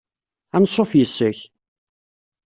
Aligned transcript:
Anṣuf 0.55 0.91
yes-k! 0.99 1.39